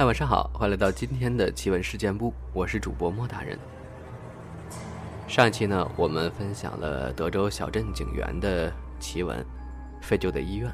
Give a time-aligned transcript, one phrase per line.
[0.00, 3.58] 嗨，晚上好，欢迎来到今天的奇闻事件部，我是主播莫大人。
[5.28, 9.44] 上一期呢，我们分享了德州小镇警员的奇闻，
[10.00, 10.72] 废旧的医院。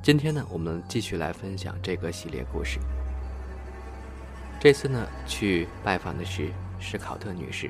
[0.00, 2.78] 今天呢，我们继续来分享这个系列故事。
[4.60, 7.68] 这次呢，去拜访的是史考特女士，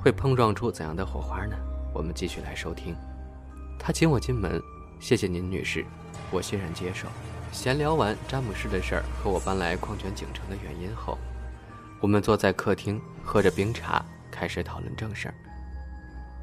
[0.00, 1.54] 会碰撞出怎样的火花呢？
[1.94, 2.96] 我们继续来收听。
[3.78, 4.60] 她请我进门，
[4.98, 5.84] 谢谢您，女士，
[6.32, 7.06] 我欣然接受。
[7.52, 11.16] 闲聊完詹姆士的事儿和我搬来矿泉井城的原因后，
[12.00, 15.34] 我们坐在客厅喝着冰茶，开始讨论正事儿。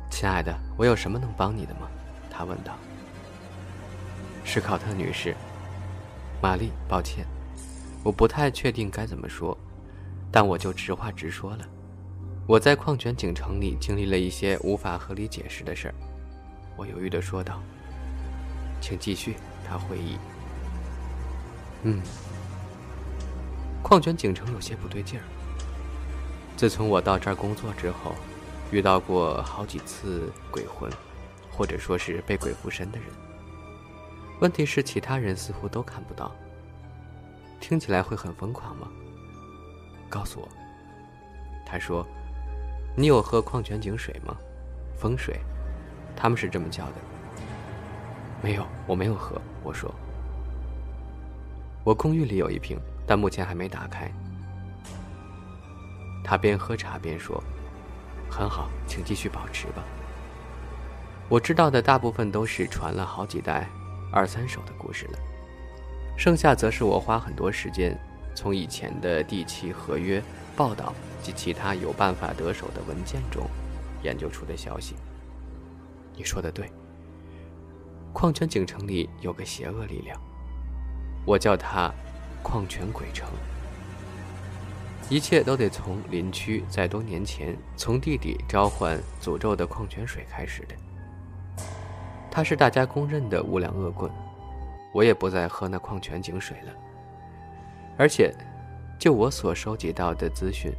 [0.09, 1.87] 亲爱的，我有什么能帮你的吗？
[2.29, 2.73] 他问道。
[4.43, 5.35] 史考特女士，
[6.41, 7.25] 玛丽，抱歉，
[8.03, 9.57] 我不太确定该怎么说，
[10.31, 11.65] 但我就直话直说了。
[12.45, 15.95] 我在矿泉井城里经历了一些无法合理解释的事儿。
[16.75, 17.61] 我犹豫地说道。
[18.81, 19.35] 请继续，
[19.65, 20.17] 他回忆。
[21.83, 22.01] 嗯，
[23.81, 25.23] 矿泉井城有些不对劲儿。
[26.55, 28.15] 自从我到这儿工作之后，
[28.71, 30.89] 遇到过好几次鬼魂，
[31.51, 33.07] 或者说是被鬼附身的人。
[34.39, 36.31] 问题是，其他人似乎都看不到。
[37.59, 38.87] 听起来会很疯狂吗？
[40.09, 40.47] 告诉我。
[41.65, 42.05] 他说
[42.95, 44.35] ：“你有喝矿泉井水吗？
[44.97, 45.39] 风水，
[46.15, 46.93] 他们是这么叫的。”
[48.41, 49.41] 没有，我没有喝。
[49.63, 49.93] 我说。
[51.83, 54.11] 我公寓里有一瓶，但目前还没打开。
[56.23, 57.43] 他边喝茶边说
[58.31, 59.83] ：“很好，请继续保持吧。”
[61.27, 63.67] 我知道的大部分都是传了好几代、
[64.11, 65.19] 二三手的故事了，
[66.17, 67.99] 剩下则是我花很多时间
[68.33, 70.23] 从以前的地契合约、
[70.55, 73.45] 报道及其他有办法得手的文件中
[74.03, 74.95] 研究出的消息。
[76.15, 76.71] 你说的对，
[78.13, 80.17] 矿泉井城里有个邪恶力量。
[81.25, 81.91] 我叫它
[82.43, 83.27] “矿泉鬼城”，
[85.09, 90.75] 一切都得从林区在多年前从地底召唤诅咒的矿泉水开始的。
[92.29, 94.11] 它是大家公认的无良恶棍，
[94.93, 96.73] 我也不再喝那矿泉井水了。
[97.97, 98.33] 而且，
[98.97, 100.73] 就我所收集到的资讯，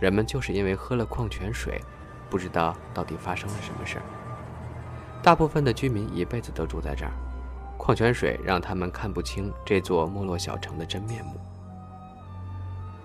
[0.00, 1.80] 人们就是因为喝了矿泉水，
[2.30, 4.02] 不知道到底发生了什么事儿。
[5.20, 7.12] 大部分的居民一辈子都住在这儿。
[7.84, 11.34] 矿泉水让他们看不清这座没落小城的真面目，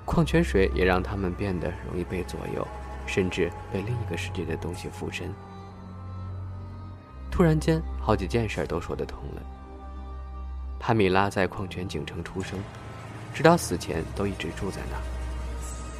[0.05, 2.65] 矿泉水也让他们变得容易被左右，
[3.05, 5.33] 甚至被另一个世界的东西附身。
[7.29, 9.41] 突然间，好几件事都说得通了。
[10.79, 12.57] 帕米拉在矿泉井城出生，
[13.33, 15.03] 直到死前都一直住在那儿。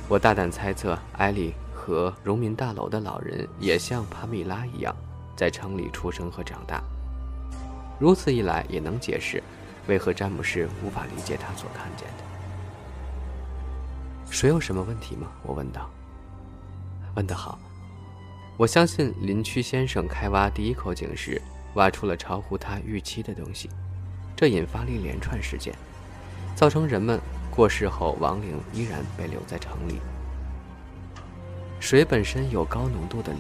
[0.08, 4.96] 我大胆猜测，艾莉和荣民大楼的老人也像帕米拉一样，
[5.36, 6.82] 在城里出生和长大。
[8.00, 9.44] 如此一来，也能解释
[9.88, 12.24] 为何詹姆士无法理解他所看见的。
[14.32, 15.28] 水有什么问题吗？
[15.44, 15.90] 我问道。
[17.16, 17.60] 问得好。
[18.56, 21.42] 我相信林区先生开挖第一口井时，
[21.74, 23.70] 挖出了超乎他预期的东西，
[24.36, 25.74] 这引发了一连串事件，
[26.56, 30.00] 造成人们过世后亡灵依然被留在城里。
[31.80, 33.40] 水本身有高浓度的锂，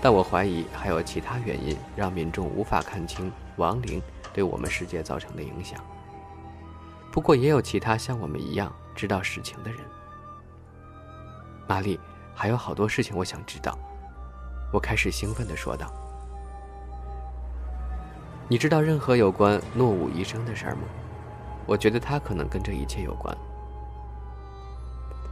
[0.00, 3.30] 但我怀疑还有其他原因让民众无法看清。
[3.56, 5.78] 亡灵对我们世界造成的影响。
[7.12, 9.80] 不过，也有其他像我们一样知道实情的人。
[11.68, 11.98] 玛丽，
[12.34, 13.78] 还有好多事情我想知道。
[14.72, 15.92] 我开始兴奋地说道
[18.50, 20.82] ：“你知道任何有关诺武医生的事儿吗？
[21.66, 23.36] 我觉得他可能跟这一切有关。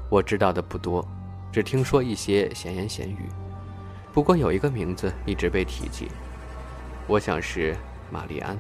[0.09, 1.05] 我知道的不多，
[1.51, 3.29] 只听说一些闲言闲语。
[4.13, 6.09] 不过有一个名字一直被提及，
[7.09, 7.77] 我想是。”
[8.13, 8.55] 玛丽安，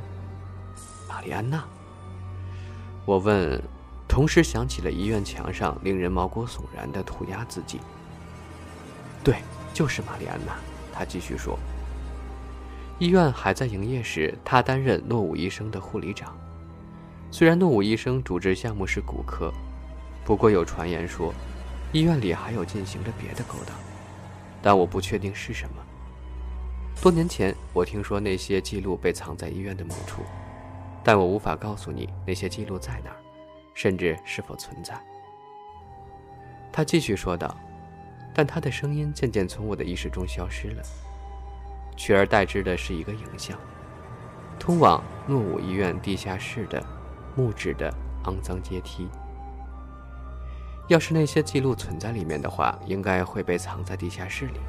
[1.07, 1.63] 玛丽安娜。
[3.05, 3.63] 我问，
[4.09, 7.79] 同时想起了医院墙上令人毛骨悚然的涂鸦字迹。
[9.23, 9.37] 对，
[9.75, 10.55] 就是玛丽安娜。
[10.91, 11.59] 他继续说，
[12.99, 16.35] 医院还在营业时，他担任诺武医生的护理长。
[17.31, 19.53] 虽然诺武医生主治项目是骨科，
[20.25, 21.35] 不过有传言说，
[21.93, 23.76] 医院里还有进行着别的勾当，
[24.62, 25.76] 但我不确定是什么。
[27.02, 30.22] 多年前，我听说那些记录被藏在医院的某处，
[31.02, 33.16] 但我无法告诉你那些记录在哪儿，
[33.75, 34.94] 甚至是否存在。
[36.70, 37.56] 他继续说道，
[38.32, 40.82] 但他的声音渐渐从我的意识中消失了，
[41.96, 43.58] 取而代之的是一个影像：
[44.56, 46.81] 通往诺武医院地下室的
[47.34, 47.93] 木质的
[48.26, 49.08] 肮脏阶梯。
[50.87, 54.60] 要是那些记录存在里面的话，应该会被藏在地下室里。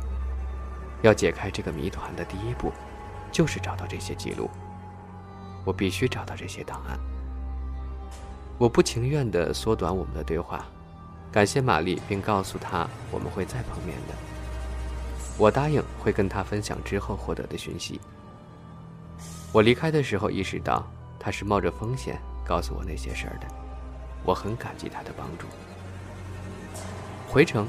[1.03, 2.71] 要解开这个谜团的第一步，
[3.31, 4.49] 就是找到这些记录。
[5.65, 6.97] 我必须找到这些档案。
[8.57, 10.65] 我不情愿地缩短我们的对话，
[11.31, 14.13] 感谢玛丽，并告诉她我们会再碰面的。
[15.37, 17.99] 我答应会跟她分享之后获得的讯息。
[19.51, 20.85] 我离开的时候意识到，
[21.19, 23.47] 她是冒着风险告诉我那些事儿的，
[24.23, 25.47] 我很感激她的帮助。
[27.27, 27.67] 回程，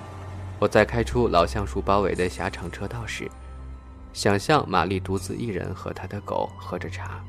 [0.64, 3.30] 我在开出老橡树包围的狭长车道时，
[4.14, 7.22] 想象玛丽独自一人和她的狗喝着茶。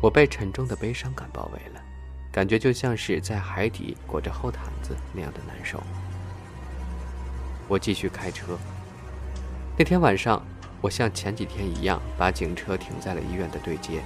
[0.00, 1.82] 我被沉重的悲伤感包围了，
[2.30, 5.82] 感觉就像是在海底裹着厚毯子那样的难受。
[7.66, 8.56] 我继续开车。
[9.76, 10.40] 那天晚上，
[10.80, 14.00] 我像前几天一样把警车停在了医院的对接，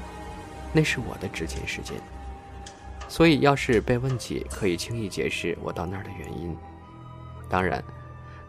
[0.72, 2.00] 那是我的执勤时间。
[3.10, 6.56] 所以，要是被问起，可以轻易解释我到那儿的原因。
[7.48, 7.84] 当然，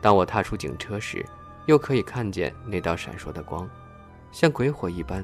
[0.01, 1.25] 当我踏出警车时，
[1.65, 3.67] 又可以看见那道闪烁的光，
[4.31, 5.23] 像鬼火一般。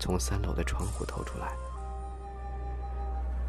[0.00, 1.48] 从三楼的窗户透出来。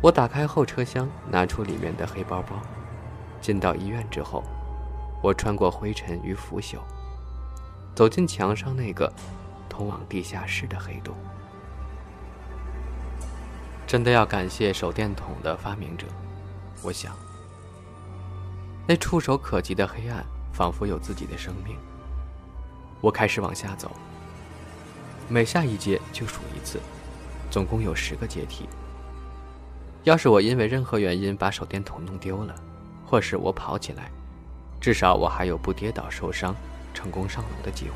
[0.01, 2.59] 我打开后车厢，拿出里面的黑包包。
[3.39, 4.43] 进到医院之后，
[5.21, 6.79] 我穿过灰尘与腐朽，
[7.93, 9.13] 走进墙上那个
[9.69, 11.15] 通往地下室的黑洞。
[13.85, 16.07] 真的要感谢手电筒的发明者，
[16.81, 17.15] 我想。
[18.87, 21.75] 那触手可及的黑暗，仿佛有自己的生命。
[23.01, 23.91] 我开始往下走。
[25.27, 26.79] 每下一阶就数一次，
[27.51, 28.67] 总共有十个阶梯。
[30.03, 32.55] 要是我因为任何原因把手电筒弄丢了，
[33.05, 34.09] 或是我跑起来，
[34.81, 36.55] 至少我还有不跌倒受伤、
[36.93, 37.95] 成功上楼的机会。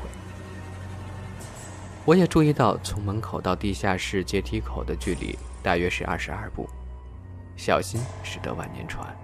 [2.04, 6.68] 我也注意到，从门口到地下室阶梯口的距离大约是二十二步。
[7.56, 9.16] 小心驶得万年船。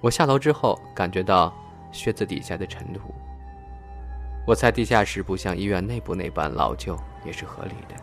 [0.00, 1.52] 我下楼之后，感觉到
[1.90, 3.14] 靴子底下的尘土。
[4.46, 7.94] 我猜地下室不像医院内部那般老旧，也是合理的。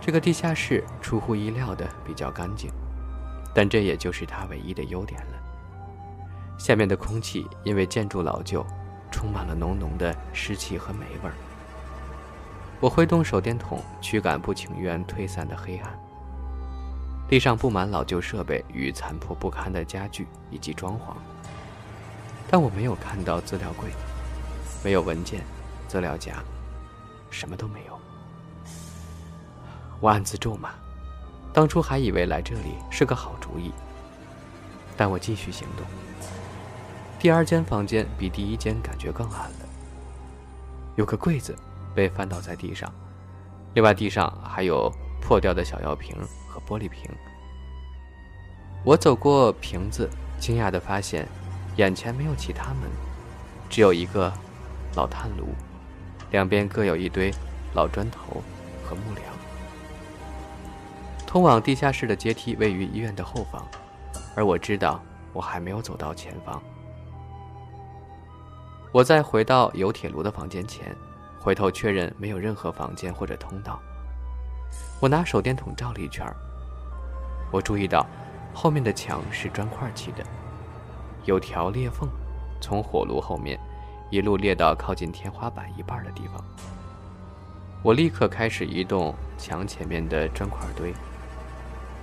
[0.00, 2.70] 这个地下室出乎意料的比较干净，
[3.54, 6.58] 但这也就是它唯一的优点了。
[6.58, 8.64] 下面的空气因为建筑老旧，
[9.10, 11.34] 充满了浓浓的湿气和霉味儿。
[12.80, 16.05] 我挥动手电筒驱赶不情愿退散的黑暗。
[17.28, 21.14] 地上布满老旧设备与残破不堪的家具以及装潢，
[22.48, 23.90] 但我没有看到资料柜。
[24.84, 25.40] 没有文件、
[25.88, 26.34] 资料夹，
[27.28, 27.98] 什么都没有。
[29.98, 30.70] 我暗自咒骂，
[31.52, 33.72] 当初还以为来这里是个好主意。
[34.96, 35.84] 但我继续行动。
[37.18, 39.66] 第二间房间比第一间感觉更暗了。
[40.94, 41.56] 有个柜子
[41.92, 42.88] 被翻倒在地上，
[43.74, 44.92] 另外地上还有
[45.26, 47.10] 破掉的小药瓶和玻璃瓶。
[48.84, 50.08] 我走过瓶子，
[50.38, 51.26] 惊讶地发现，
[51.74, 52.88] 眼前没有其他门，
[53.68, 54.32] 只有一个。
[54.94, 55.48] 老炭炉，
[56.30, 57.30] 两边各有一堆
[57.74, 58.42] 老砖头
[58.82, 59.26] 和木梁。
[61.26, 63.62] 通往地下室的阶梯位于医院的后方，
[64.34, 65.02] 而我知道
[65.34, 66.62] 我还没有走到前方。
[68.90, 70.96] 我在回到有铁炉的房间前，
[71.38, 73.78] 回头确认没有任何房间或者通道。
[75.00, 76.26] 我拿手电筒照了一圈
[77.52, 78.06] 我注意到
[78.54, 80.24] 后面的墙是砖块砌的，
[81.24, 82.08] 有条裂缝，
[82.60, 83.58] 从火炉后面。
[84.08, 86.42] 一路裂到靠近天花板一半的地方，
[87.82, 90.94] 我立刻开始移动墙前面的砖块堆，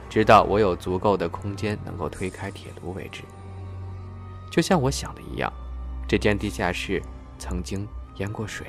[0.09, 3.23] 直到我有足够的空间能够推开铁炉为止。
[4.51, 5.51] 就像我想的一样，
[6.05, 7.01] 这间地下室
[7.39, 7.87] 曾经
[8.17, 8.67] 淹过水，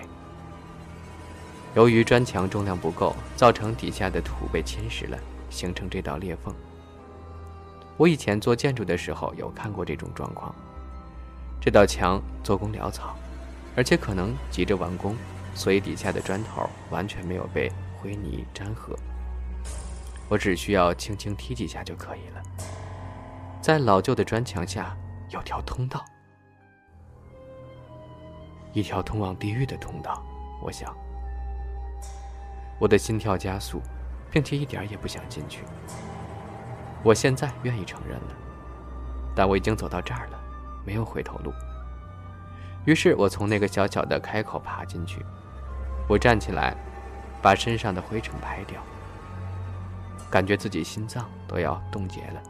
[1.74, 5.18] 由于砖墙重量不够，造成底下的土被侵蚀了，
[5.50, 6.54] 形成这道裂缝。
[7.96, 10.54] 我以前做建筑的时候有看过这种状况，
[11.60, 13.16] 这道墙做工潦草。
[13.76, 15.16] 而且可能急着完工，
[15.52, 18.96] 所以底下的砖头完全没有被灰泥粘合。
[20.28, 22.42] 我只需要轻轻踢几下就可以了。
[23.60, 24.96] 在老旧的砖墙下
[25.30, 26.04] 有条通道，
[28.72, 30.24] 一条通往地狱的通道。
[30.62, 30.96] 我想，
[32.78, 33.80] 我的心跳加速，
[34.30, 35.64] 并且一点也不想进去。
[37.02, 38.34] 我现在愿意承认了，
[39.34, 40.40] 但我已经走到这儿了，
[40.84, 41.52] 没有回头路。
[42.84, 45.24] 于是我从那个小小的开口爬进去，
[46.08, 46.76] 我站起来，
[47.40, 48.82] 把身上的灰尘拍掉，
[50.30, 52.42] 感觉自己心脏都要冻结了。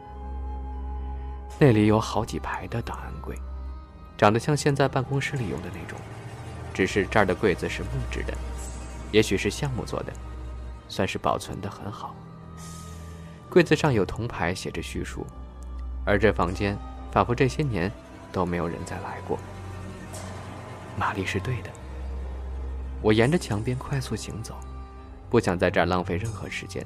[1.59, 3.33] 那里有好几排的档案柜，
[4.17, 5.97] 长得像现在办公室里用的那种，
[6.73, 8.33] 只是这儿的柜子是木质的，
[9.15, 10.11] 也许是橡木做的，
[10.89, 12.13] 算是保存的很好。
[13.49, 15.25] 柜子上有铜牌写着叙述，
[16.05, 16.77] 而这房间
[17.13, 17.89] 仿佛这些年
[18.33, 19.39] 都没有人再来过。
[20.99, 21.69] 玛丽是对的。
[23.01, 24.57] 我沿着墙边快速行走，
[25.29, 26.85] 不想在这儿浪费任何时间。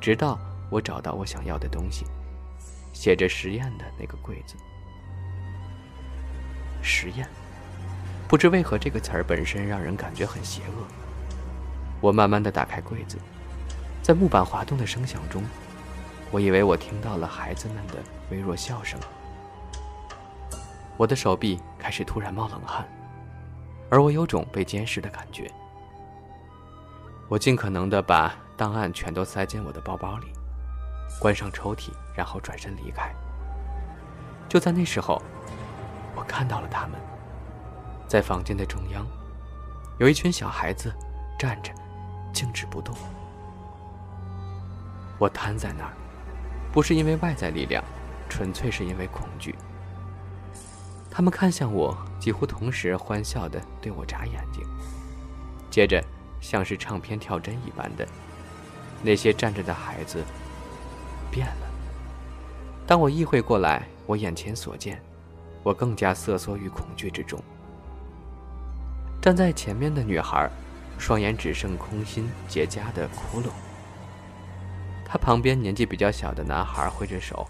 [0.00, 0.38] 直到
[0.70, 2.06] 我找到我想要的东西，
[2.94, 4.56] 写着“实验”的那个柜子。
[6.80, 7.28] 实验，
[8.26, 10.86] 不知为何这个词儿本身让人感觉很邪恶。
[12.00, 13.18] 我慢慢的打开柜子，
[14.02, 15.42] 在木板滑动的声响中，
[16.30, 17.94] 我以为我听到了孩子们的
[18.30, 18.98] 微弱笑声。
[20.96, 22.86] 我的手臂开始突然冒冷汗，
[23.90, 25.50] 而我有种被监视的感觉。
[27.28, 30.26] 我尽可能的把档案全都塞进我的包包里，
[31.20, 33.14] 关上抽屉，然后转身离开。
[34.48, 35.22] 就在那时候，
[36.16, 37.00] 我看到了他们，
[38.08, 39.06] 在房间的中央，
[39.98, 40.92] 有一群小孩子
[41.38, 41.72] 站着，
[42.32, 42.94] 静止不动。
[45.18, 45.92] 我瘫在那儿，
[46.72, 47.84] 不是因为外在力量，
[48.28, 49.54] 纯粹是因为恐惧。
[51.10, 54.62] 他们看向我，几乎同时欢笑的对我眨眼睛，
[55.70, 56.02] 接着。
[56.42, 58.08] 像是唱片跳针一般的，
[59.02, 60.24] 那些站着的孩子
[61.30, 61.66] 变了。
[62.86, 64.98] 当我意会过来，我眼前所见，
[65.62, 67.38] 我更加瑟缩于恐惧之中。
[69.20, 70.50] 站在前面的女孩，
[71.00, 73.46] 双眼只剩空心结痂的窟窿。
[75.04, 77.48] 他旁边年纪比较小的男孩挥着手，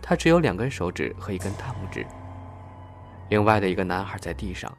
[0.00, 2.04] 他只有两根手指和一根大拇指。
[3.28, 4.76] 另外的一个男孩在地上，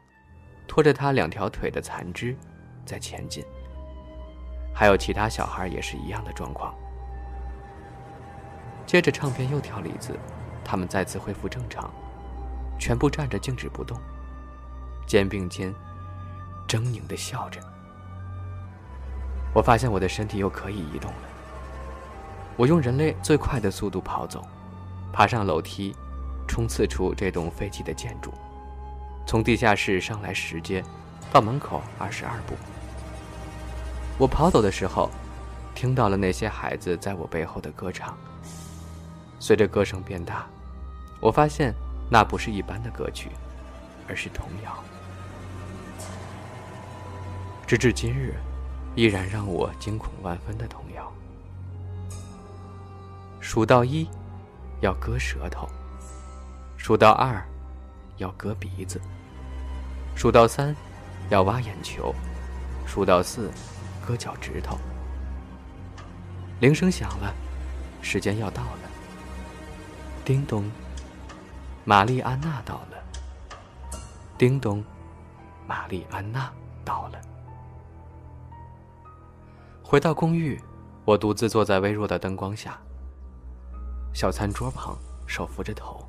[0.66, 2.36] 拖着他两条腿的残肢。
[2.84, 3.42] 在前进，
[4.74, 6.74] 还有其他小孩也是一样的状况。
[8.84, 10.18] 接着唱片又跳了一次，
[10.62, 11.90] 他们再次恢复正常，
[12.78, 13.98] 全部站着静止不动，
[15.06, 15.74] 肩并肩，
[16.68, 17.58] 狰狞的笑着。
[19.54, 21.28] 我发现我的身体又可以移动了。
[22.56, 24.44] 我用人类最快的速度跑走，
[25.12, 25.94] 爬上楼梯，
[26.46, 28.34] 冲刺出这栋废弃的建筑，
[29.26, 30.84] 从地下室上来十阶，
[31.32, 32.54] 到门口二十二步。
[34.18, 35.08] 我跑走的时候，
[35.74, 38.16] 听到了那些孩子在我背后的歌唱。
[39.40, 40.46] 随着歌声变大，
[41.20, 41.74] 我发现
[42.10, 43.30] 那不是一般的歌曲，
[44.08, 44.78] 而是童谣。
[47.66, 48.34] 直至今日，
[48.94, 51.12] 依然让我惊恐万分的童谣。
[53.40, 54.08] 数到一，
[54.80, 55.66] 要割舌头；
[56.76, 57.42] 数到二，
[58.16, 58.98] 要割鼻子；
[60.14, 60.74] 数到三，
[61.30, 62.14] 要挖眼球；
[62.86, 63.50] 数到四。
[64.06, 64.76] 割脚趾头。
[66.60, 67.34] 铃声响了，
[68.02, 68.90] 时间要到了。
[70.26, 70.70] 叮咚，
[71.86, 73.98] 玛丽安娜到了。
[74.36, 74.84] 叮咚，
[75.66, 76.52] 玛丽安娜
[76.84, 77.18] 到了。
[79.86, 80.58] 回到公寓，
[81.04, 82.78] 我独自坐在微弱的灯光下，
[84.14, 86.02] 小餐桌旁，手扶着头。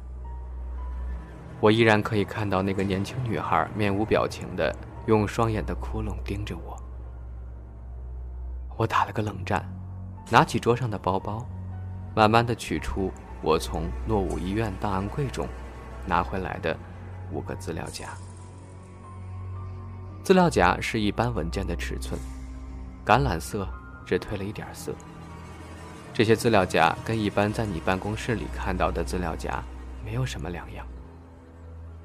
[1.59, 4.73] 我依然可以看到那个年轻女孩面无表情的
[5.07, 6.81] 用双眼的窟窿盯着我。
[8.77, 9.69] 我打了个冷战，
[10.31, 11.45] 拿起桌上的包包，
[12.15, 15.45] 慢慢的取出我从诺武医院档案柜中
[16.07, 16.75] 拿回来的
[17.29, 18.07] 五个资料夹。
[20.23, 22.17] 资料夹是一般文件的尺寸，
[23.05, 23.67] 橄榄色，
[24.05, 24.93] 只褪了一点色。
[26.13, 29.61] 这些资料夹跟一般在你办公室里看到的资料夹
[30.03, 30.85] 没有什么两样。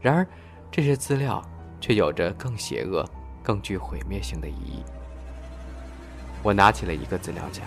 [0.01, 0.27] 然而，
[0.71, 1.43] 这些资料
[1.81, 3.05] 却有着更邪恶、
[3.43, 4.83] 更具毁灭性的意义。
[6.43, 7.63] 我拿起了一个资料夹，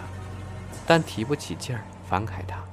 [0.85, 2.63] 但提不起劲儿翻开它。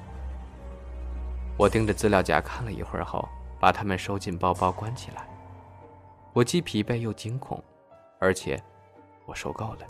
[1.56, 3.28] 我盯着资料夹看了一会儿后，
[3.60, 5.28] 把它们收进包包，关起来。
[6.32, 7.62] 我既疲惫又惊恐，
[8.18, 8.60] 而且
[9.26, 9.86] 我受够了，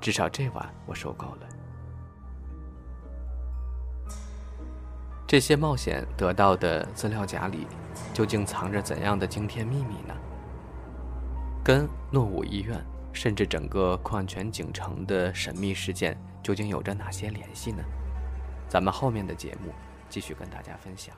[0.00, 1.48] 至少这晚我受够了。
[5.26, 7.66] 这些冒险得到的资料夹里，
[8.14, 10.14] 究竟藏着怎样的惊天秘密呢？
[11.64, 12.82] 跟诺武医院。
[13.10, 17.82] 甚至整个矿泉井城的神秘事件究竟有着哪些联系呢？
[18.68, 19.72] 咱们后面的节目
[20.08, 21.16] 继续跟大家分享。